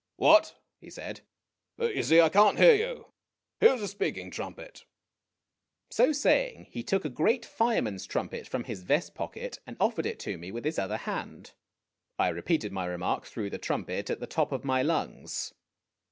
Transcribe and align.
"What?" 0.15 0.55
he 0.79 0.89
said. 0.89 1.21
"You 1.77 2.01
see, 2.01 2.21
I 2.21 2.29
can't 2.29 2.57
hear 2.57 2.73
you. 2.73 3.13
Here 3.59 3.75
is 3.75 3.83
a 3.83 3.87
speaking 3.87 4.31
trumpet." 4.31 4.83
So 5.91 6.11
saying, 6.11 6.65
he 6.71 6.81
took 6.81 7.05
a 7.05 7.07
great 7.07 7.45
fireman's 7.45 8.07
trumpet 8.07 8.47
from 8.47 8.63
his 8.63 8.81
vest 8.81 9.13
pocket, 9.13 9.59
and 9.67 9.77
offered 9.79 10.07
it 10.07 10.17
to 10.21 10.39
me 10.39 10.51
with 10.51 10.65
his 10.65 10.79
other 10.79 10.97
hand. 10.97 11.51
I 12.17 12.29
repeated 12.29 12.71
my 12.71 12.87
* 12.87 12.87
remark 12.87 13.27
through 13.27 13.51
the 13.51 13.59
trumpet, 13.59 14.09
at 14.09 14.19
the 14.19 14.25
top 14.25 14.51
of 14.51 14.65
my 14.65 14.81
lungs. 14.81 15.53